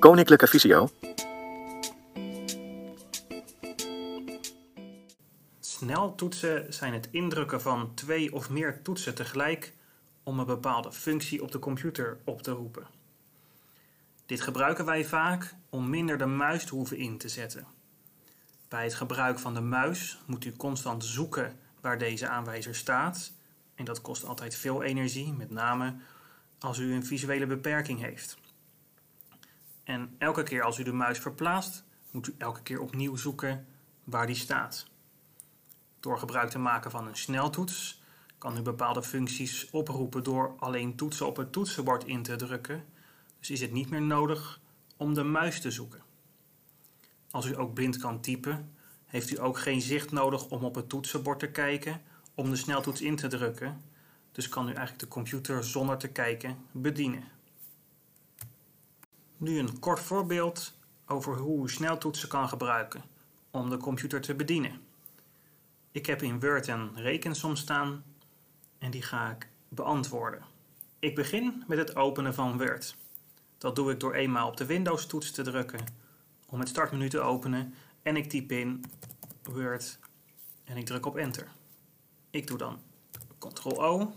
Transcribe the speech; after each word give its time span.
Koninklijke 0.00 0.46
Visio. 0.46 0.90
Sneltoetsen 5.60 6.72
zijn 6.74 6.92
het 6.92 7.08
indrukken 7.10 7.60
van 7.60 7.94
twee 7.94 8.32
of 8.32 8.50
meer 8.50 8.82
toetsen 8.82 9.14
tegelijk 9.14 9.72
om 10.22 10.38
een 10.38 10.46
bepaalde 10.46 10.92
functie 10.92 11.42
op 11.42 11.52
de 11.52 11.58
computer 11.58 12.18
op 12.24 12.42
te 12.42 12.50
roepen. 12.50 12.86
Dit 14.26 14.40
gebruiken 14.40 14.84
wij 14.84 15.04
vaak 15.04 15.54
om 15.68 15.90
minder 15.90 16.18
de 16.18 16.26
muis 16.26 16.64
te 16.64 16.74
hoeven 16.74 16.96
in 16.96 17.18
te 17.18 17.28
zetten. 17.28 17.66
Bij 18.68 18.84
het 18.84 18.94
gebruik 18.94 19.38
van 19.38 19.54
de 19.54 19.60
muis 19.60 20.18
moet 20.26 20.44
u 20.44 20.52
constant 20.52 21.04
zoeken 21.04 21.56
waar 21.80 21.98
deze 21.98 22.28
aanwijzer 22.28 22.74
staat 22.74 23.32
en 23.74 23.84
dat 23.84 24.00
kost 24.00 24.24
altijd 24.24 24.54
veel 24.54 24.82
energie, 24.82 25.32
met 25.32 25.50
name 25.50 25.94
als 26.58 26.78
u 26.78 26.94
een 26.94 27.04
visuele 27.04 27.46
beperking 27.46 28.00
heeft. 28.00 28.38
En 29.90 30.14
elke 30.18 30.42
keer 30.42 30.62
als 30.62 30.78
u 30.78 30.82
de 30.82 30.92
muis 30.92 31.18
verplaatst, 31.18 31.84
moet 32.10 32.28
u 32.28 32.34
elke 32.38 32.62
keer 32.62 32.80
opnieuw 32.80 33.16
zoeken 33.16 33.66
waar 34.04 34.26
die 34.26 34.36
staat. 34.36 34.86
Door 36.00 36.18
gebruik 36.18 36.50
te 36.50 36.58
maken 36.58 36.90
van 36.90 37.06
een 37.06 37.16
sneltoets 37.16 38.02
kan 38.38 38.56
u 38.56 38.60
bepaalde 38.60 39.02
functies 39.02 39.70
oproepen 39.70 40.22
door 40.22 40.54
alleen 40.58 40.96
toetsen 40.96 41.26
op 41.26 41.36
het 41.36 41.52
toetsenbord 41.52 42.04
in 42.04 42.22
te 42.22 42.36
drukken. 42.36 42.84
Dus 43.38 43.50
is 43.50 43.60
het 43.60 43.72
niet 43.72 43.90
meer 43.90 44.02
nodig 44.02 44.60
om 44.96 45.14
de 45.14 45.22
muis 45.22 45.60
te 45.60 45.70
zoeken. 45.70 46.02
Als 47.30 47.46
u 47.46 47.58
ook 47.58 47.74
blind 47.74 47.96
kan 47.96 48.20
typen, 48.20 48.74
heeft 49.06 49.30
u 49.30 49.40
ook 49.40 49.58
geen 49.58 49.80
zicht 49.80 50.12
nodig 50.12 50.48
om 50.48 50.64
op 50.64 50.74
het 50.74 50.88
toetsenbord 50.88 51.38
te 51.38 51.50
kijken 51.50 52.02
om 52.34 52.50
de 52.50 52.56
sneltoets 52.56 53.00
in 53.00 53.16
te 53.16 53.26
drukken. 53.26 53.82
Dus 54.32 54.48
kan 54.48 54.64
u 54.64 54.72
eigenlijk 54.72 54.98
de 54.98 55.08
computer 55.08 55.64
zonder 55.64 55.96
te 55.98 56.08
kijken 56.08 56.56
bedienen. 56.72 57.39
Nu 59.40 59.58
een 59.58 59.78
kort 59.78 60.00
voorbeeld 60.00 60.72
over 61.06 61.36
hoe 61.36 61.70
sneltoetsen 61.70 62.28
kan 62.28 62.48
gebruiken 62.48 63.02
om 63.50 63.70
de 63.70 63.76
computer 63.76 64.20
te 64.20 64.34
bedienen. 64.34 64.80
Ik 65.90 66.06
heb 66.06 66.22
in 66.22 66.40
Word 66.40 66.66
een 66.66 66.94
rekensom 66.94 67.56
staan 67.56 68.04
en 68.78 68.90
die 68.90 69.02
ga 69.02 69.30
ik 69.30 69.48
beantwoorden. 69.68 70.42
Ik 70.98 71.14
begin 71.14 71.64
met 71.66 71.78
het 71.78 71.96
openen 71.96 72.34
van 72.34 72.58
Word. 72.58 72.96
Dat 73.58 73.76
doe 73.76 73.92
ik 73.92 74.00
door 74.00 74.14
eenmaal 74.14 74.48
op 74.48 74.56
de 74.56 74.66
Windows 74.66 75.06
toets 75.06 75.30
te 75.30 75.42
drukken 75.42 75.84
om 76.46 76.58
het 76.58 76.68
startmenu 76.68 77.08
te 77.08 77.20
openen 77.20 77.74
en 78.02 78.16
ik 78.16 78.28
typ 78.28 78.52
in 78.52 78.84
Word 79.42 79.98
en 80.64 80.76
ik 80.76 80.86
druk 80.86 81.06
op 81.06 81.16
Enter. 81.16 81.48
Ik 82.30 82.46
doe 82.46 82.58
dan 82.58 82.80
Ctrl-O. 83.38 84.12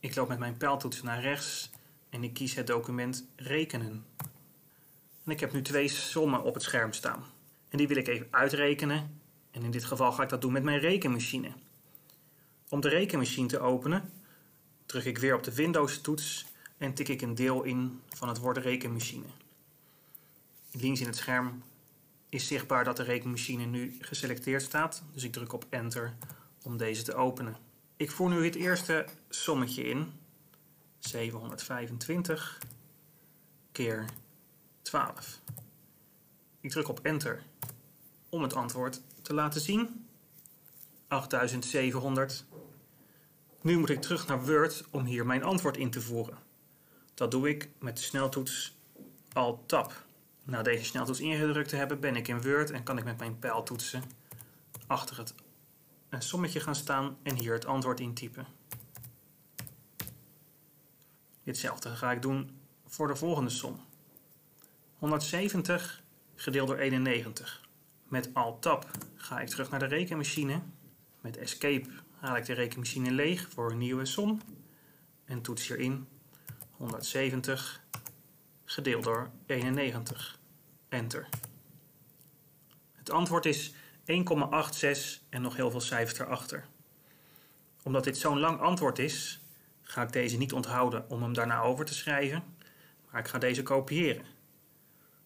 Ik 0.00 0.14
loop 0.14 0.28
met 0.28 0.38
mijn 0.38 0.56
pijltoets 0.56 1.02
naar 1.02 1.20
rechts 1.20 1.70
en 2.08 2.24
ik 2.24 2.34
kies 2.34 2.54
het 2.54 2.66
document 2.66 3.26
rekenen. 3.36 4.04
En 5.24 5.30
ik 5.30 5.40
heb 5.40 5.52
nu 5.52 5.62
twee 5.62 5.88
sommen 5.88 6.42
op 6.42 6.54
het 6.54 6.62
scherm 6.62 6.92
staan. 6.92 7.24
En 7.68 7.78
die 7.78 7.88
wil 7.88 7.96
ik 7.96 8.08
even 8.08 8.26
uitrekenen. 8.30 9.20
En 9.50 9.62
in 9.62 9.70
dit 9.70 9.84
geval 9.84 10.12
ga 10.12 10.22
ik 10.22 10.28
dat 10.28 10.40
doen 10.40 10.52
met 10.52 10.62
mijn 10.62 10.78
rekenmachine. 10.78 11.52
Om 12.68 12.80
de 12.80 12.88
rekenmachine 12.88 13.48
te 13.48 13.58
openen, 13.58 14.12
druk 14.86 15.04
ik 15.04 15.18
weer 15.18 15.34
op 15.34 15.42
de 15.42 15.54
Windows-toets 15.54 16.46
en 16.78 16.94
tik 16.94 17.08
ik 17.08 17.22
een 17.22 17.34
deel 17.34 17.62
in 17.62 18.00
van 18.08 18.28
het 18.28 18.38
woord 18.38 18.56
rekenmachine. 18.56 19.26
Links 20.70 21.00
in 21.00 21.06
het 21.06 21.16
scherm 21.16 21.62
is 22.28 22.46
zichtbaar 22.46 22.84
dat 22.84 22.96
de 22.96 23.02
rekenmachine 23.02 23.64
nu 23.64 23.96
geselecteerd 24.00 24.62
staat, 24.62 25.02
dus 25.12 25.22
ik 25.22 25.32
druk 25.32 25.52
op 25.52 25.66
Enter 25.70 26.14
om 26.62 26.76
deze 26.76 27.02
te 27.02 27.14
openen. 27.14 27.56
Ik 27.96 28.10
voer 28.10 28.30
nu 28.30 28.44
het 28.44 28.54
eerste 28.54 29.06
sommetje 29.28 29.84
in, 29.84 30.12
725 30.98 32.58
keer 33.72 34.04
12. 34.84 35.40
Ik 36.60 36.70
druk 36.70 36.88
op 36.88 37.00
Enter 37.02 37.42
om 38.28 38.42
het 38.42 38.54
antwoord 38.54 39.00
te 39.22 39.34
laten 39.34 39.60
zien. 39.60 40.06
8700. 41.08 42.44
Nu 43.60 43.78
moet 43.78 43.90
ik 43.90 44.00
terug 44.00 44.26
naar 44.26 44.46
Word 44.46 44.84
om 44.90 45.04
hier 45.04 45.26
mijn 45.26 45.42
antwoord 45.42 45.76
in 45.76 45.90
te 45.90 46.00
voeren. 46.00 46.38
Dat 47.14 47.30
doe 47.30 47.48
ik 47.48 47.68
met 47.78 47.96
de 47.96 48.02
sneltoets 48.02 48.76
Alt-Tab. 49.32 50.04
Na 50.44 50.62
deze 50.62 50.84
sneltoets 50.84 51.20
ingedrukt 51.20 51.68
te 51.68 51.76
hebben 51.76 52.00
ben 52.00 52.16
ik 52.16 52.28
in 52.28 52.42
Word 52.42 52.70
en 52.70 52.82
kan 52.82 52.98
ik 52.98 53.04
met 53.04 53.18
mijn 53.18 53.38
pijltoetsen 53.38 54.02
achter 54.86 55.18
het 55.18 55.34
een 56.08 56.22
sommetje 56.22 56.60
gaan 56.60 56.74
staan 56.74 57.16
en 57.22 57.34
hier 57.34 57.52
het 57.52 57.66
antwoord 57.66 58.00
intypen. 58.00 58.46
Ditzelfde 61.42 61.88
ga 61.88 62.12
ik 62.12 62.22
doen 62.22 62.58
voor 62.86 63.08
de 63.08 63.16
volgende 63.16 63.50
som. 63.50 63.80
170 65.04 66.02
gedeeld 66.34 66.68
door 66.68 66.78
91. 66.78 67.68
Met 68.08 68.30
Alt-Tab 68.34 68.90
ga 69.14 69.40
ik 69.40 69.48
terug 69.48 69.70
naar 69.70 69.78
de 69.78 69.86
rekenmachine. 69.86 70.60
Met 71.20 71.36
Escape 71.36 71.90
haal 72.18 72.36
ik 72.36 72.44
de 72.44 72.52
rekenmachine 72.52 73.10
leeg 73.10 73.48
voor 73.50 73.70
een 73.70 73.78
nieuwe 73.78 74.04
som. 74.04 74.40
En 75.24 75.42
toets 75.42 75.68
hierin 75.68 76.08
170 76.70 77.82
gedeeld 78.64 79.04
door 79.04 79.30
91. 79.46 80.38
Enter. 80.88 81.28
Het 82.92 83.10
antwoord 83.10 83.46
is 83.46 83.72
1,86 83.72 83.76
en 85.28 85.42
nog 85.42 85.56
heel 85.56 85.70
veel 85.70 85.80
cijfers 85.80 86.18
erachter. 86.18 86.66
Omdat 87.82 88.04
dit 88.04 88.18
zo'n 88.18 88.38
lang 88.38 88.60
antwoord 88.60 88.98
is, 88.98 89.40
ga 89.82 90.02
ik 90.02 90.12
deze 90.12 90.36
niet 90.36 90.52
onthouden 90.52 91.10
om 91.10 91.22
hem 91.22 91.32
daarna 91.32 91.60
over 91.60 91.84
te 91.84 91.94
schrijven, 91.94 92.44
maar 93.10 93.20
ik 93.20 93.28
ga 93.28 93.38
deze 93.38 93.62
kopiëren. 93.62 94.33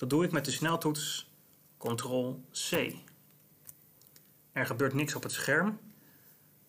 Dat 0.00 0.10
doe 0.10 0.24
ik 0.24 0.32
met 0.32 0.44
de 0.44 0.50
sneltoets 0.50 1.30
Ctrl-C. 1.78 2.94
Er 4.52 4.66
gebeurt 4.66 4.94
niks 4.94 5.14
op 5.14 5.22
het 5.22 5.32
scherm, 5.32 5.78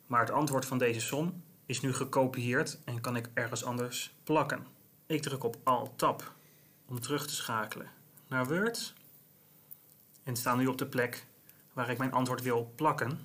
maar 0.05 0.19
het 0.19 0.31
antwoord 0.31 0.65
van 0.65 0.77
deze 0.77 0.99
som 0.99 1.43
is 1.65 1.81
nu 1.81 1.93
gekopieerd 1.93 2.79
en 2.85 3.01
kan 3.01 3.15
ik 3.15 3.29
ergens 3.33 3.63
anders 3.63 4.13
plakken. 4.23 4.67
Ik 5.05 5.21
druk 5.21 5.43
op 5.43 5.57
Alt-Tab 5.63 6.33
om 6.85 6.99
terug 6.99 7.27
te 7.27 7.33
schakelen 7.33 7.89
naar 8.27 8.47
Word 8.47 8.93
en 10.23 10.35
sta 10.35 10.55
nu 10.55 10.67
op 10.67 10.77
de 10.77 10.87
plek 10.87 11.25
waar 11.73 11.89
ik 11.89 11.97
mijn 11.97 12.13
antwoord 12.13 12.41
wil 12.41 12.71
plakken. 12.75 13.19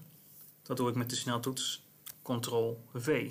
Dat 0.62 0.76
doe 0.76 0.88
ik 0.88 0.94
met 0.94 1.10
de 1.10 1.16
sneltoets 1.16 1.86
Ctrl-V. 2.22 3.30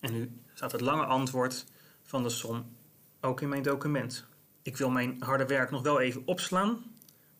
En 0.00 0.12
nu 0.12 0.40
staat 0.54 0.72
het 0.72 0.80
lange 0.80 1.04
antwoord 1.04 1.66
van 2.02 2.22
de 2.22 2.30
som 2.30 2.76
ook 3.20 3.40
in 3.40 3.48
mijn 3.48 3.62
document. 3.62 4.28
Ik 4.62 4.76
wil 4.76 4.90
mijn 4.90 5.16
harde 5.18 5.46
werk 5.46 5.70
nog 5.70 5.82
wel 5.82 6.00
even 6.00 6.22
opslaan. 6.24 6.84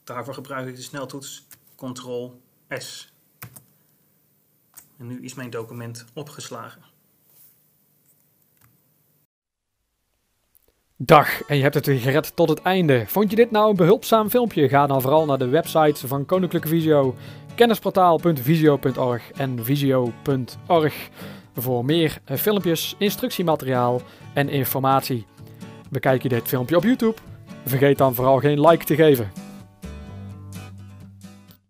Daarvoor 0.05 0.35
gebruik 0.35 0.69
ik 0.69 0.77
de 0.77 0.83
sneltoets 0.83 1.47
Ctrl-S. 1.77 3.13
En 4.99 5.07
nu 5.07 5.23
is 5.23 5.35
mijn 5.35 5.51
document 5.51 6.05
opgeslagen. 6.15 6.83
Dag, 10.97 11.43
en 11.43 11.57
je 11.57 11.63
hebt 11.63 11.75
het 11.75 11.87
weer 11.87 11.99
gered 11.99 12.37
tot 12.37 12.49
het 12.49 12.63
einde. 12.63 13.05
Vond 13.07 13.31
je 13.31 13.37
dit 13.37 13.51
nou 13.51 13.71
een 13.71 13.77
behulpzaam 13.77 14.31
filmpje? 14.31 14.69
Ga 14.69 14.87
dan 14.87 15.01
vooral 15.01 15.27
naar 15.27 15.39
de 15.39 15.49
websites 15.49 16.01
van 16.01 16.27
Koninklijke 16.27 16.69
Visio, 16.69 17.15
kennisportaal.visio.org 17.55 19.31
en 19.31 19.65
visio.org 19.65 21.09
voor 21.55 21.85
meer 21.85 22.19
filmpjes, 22.27 22.95
instructiemateriaal 22.99 24.01
en 24.35 24.49
informatie. 24.49 25.27
Bekijk 25.91 26.23
je 26.23 26.29
dit 26.29 26.49
filmpje 26.49 26.77
op 26.77 26.83
YouTube? 26.83 27.15
Vergeet 27.65 27.99
dan 27.99 28.15
vooral 28.15 28.39
geen 28.39 28.61
like 28.61 28.85
te 28.85 28.95
geven. 28.95 29.40